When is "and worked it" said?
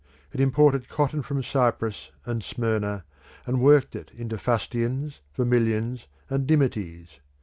3.45-4.09